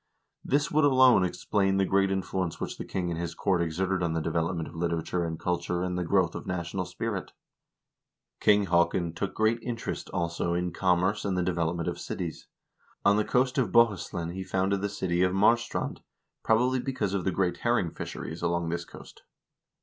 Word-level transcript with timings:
This 0.43 0.71
would 0.71 0.83
alone 0.83 1.23
explain 1.23 1.77
the 1.77 1.85
great 1.85 2.09
influence 2.09 2.59
which 2.59 2.79
the 2.79 2.85
king 2.85 3.11
and 3.11 3.19
his 3.19 3.35
court 3.35 3.61
exerted 3.61 4.01
on 4.01 4.13
the 4.13 4.19
development 4.19 4.67
of 4.67 4.75
literature 4.75 5.23
and 5.23 5.39
culture 5.39 5.83
and 5.83 5.95
the 5.95 6.03
growth 6.03 6.33
of 6.33 6.45
a 6.45 6.47
national 6.47 6.85
spirit. 6.85 7.33
King 8.39 8.65
Haakon 8.65 9.13
took 9.13 9.35
great 9.35 9.59
interest, 9.61 10.09
also, 10.09 10.55
in 10.55 10.71
commerce 10.73 11.23
and 11.23 11.37
the 11.37 11.43
de 11.43 11.53
velopment 11.53 11.85
of 11.85 11.99
cities. 11.99 12.47
On 13.05 13.15
the 13.17 13.23
coast 13.23 13.59
of 13.59 13.71
Bohuslen 13.71 14.33
he 14.33 14.43
founded 14.43 14.81
the 14.81 14.89
city 14.89 15.21
of 15.21 15.33
Marstrand, 15.35 16.01
probably 16.41 16.79
because 16.79 17.13
of 17.13 17.23
the 17.23 17.29
great 17.29 17.57
herring 17.57 17.91
fisheries 17.91 18.41
along 18.41 18.69
this 18.69 18.85
coast. 18.85 19.21